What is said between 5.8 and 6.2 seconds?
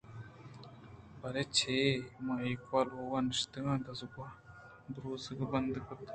کُت اَنت